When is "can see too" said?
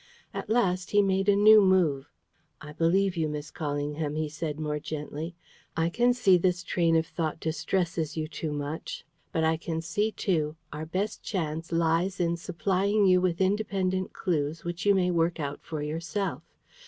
9.57-10.55